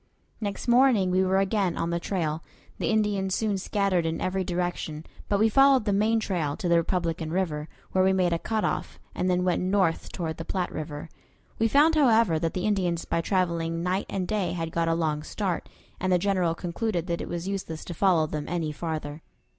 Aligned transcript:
Next 0.41 0.67
morning 0.67 1.11
we 1.11 1.23
were 1.23 1.37
again 1.37 1.77
on 1.77 1.91
the 1.91 1.99
trail. 1.99 2.43
The 2.79 2.89
Indians 2.89 3.35
soon 3.35 3.59
scattered 3.59 4.03
in 4.03 4.19
every 4.19 4.43
direction, 4.43 5.05
but 5.29 5.39
we 5.39 5.47
followed 5.47 5.85
the 5.85 5.93
main 5.93 6.19
trail 6.19 6.57
to 6.57 6.67
the 6.67 6.77
Republican 6.77 7.31
River, 7.31 7.69
where 7.91 8.03
we 8.03 8.11
made 8.11 8.33
a 8.33 8.39
cut 8.39 8.65
off, 8.65 8.97
and 9.13 9.29
then 9.29 9.43
went 9.43 9.61
north 9.61 10.11
toward 10.11 10.37
the 10.37 10.43
Platte 10.43 10.71
River. 10.71 11.07
We 11.59 11.67
found, 11.67 11.93
however, 11.93 12.39
that 12.39 12.55
the 12.55 12.65
Indians 12.65 13.05
by 13.05 13.21
traveling 13.21 13.83
night 13.83 14.07
and 14.09 14.27
day 14.27 14.53
had 14.53 14.71
got 14.71 14.87
a 14.87 14.95
long 14.95 15.21
start, 15.21 15.69
and 15.99 16.11
the 16.11 16.17
General 16.17 16.55
concluded 16.55 17.05
that 17.05 17.21
it 17.21 17.29
was 17.29 17.47
useless 17.47 17.85
to 17.85 17.93
follow 17.93 18.25
them 18.25 18.45
any 18.49 18.71
farther. 18.71 19.21